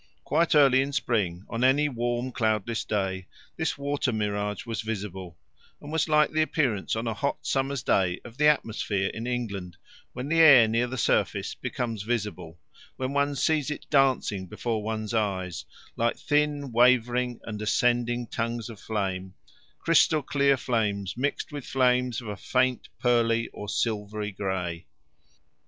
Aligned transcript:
Quite 0.23 0.55
early 0.55 0.81
in 0.81 0.93
spring, 0.93 1.45
on 1.47 1.63
any 1.63 1.87
warm 1.87 2.31
cloudless 2.31 2.83
day, 2.83 3.27
this 3.55 3.77
water 3.77 4.11
mirage 4.11 4.65
was 4.65 4.81
visible, 4.81 5.37
and 5.79 5.91
was 5.91 6.09
like 6.09 6.31
the 6.31 6.41
appearance 6.41 6.95
on 6.95 7.05
a 7.05 7.13
hot 7.13 7.45
summer's 7.45 7.83
day 7.83 8.19
of 8.25 8.37
the 8.37 8.47
atmosphere 8.47 9.09
in 9.09 9.27
England 9.27 9.77
when 10.13 10.27
the 10.27 10.39
air 10.39 10.67
near 10.67 10.87
the 10.87 10.97
surface 10.97 11.53
becomes 11.53 12.01
visible, 12.01 12.57
when 12.95 13.13
one 13.13 13.35
sees 13.35 13.69
it 13.69 13.85
dancing 13.91 14.47
before 14.47 14.81
one's 14.81 15.13
eyes, 15.13 15.65
like 15.95 16.17
thin 16.17 16.71
wavering 16.71 17.39
and 17.43 17.61
ascending 17.61 18.25
tongues 18.25 18.69
of 18.71 18.79
flame 18.79 19.35
crystal 19.77 20.23
clear 20.23 20.57
flames 20.57 21.15
mixed 21.15 21.51
with 21.51 21.63
flames 21.63 22.21
of 22.21 22.27
a 22.27 22.35
faint 22.35 22.89
pearly 22.99 23.49
or 23.49 23.69
silver 23.69 24.27
grey. 24.31 24.87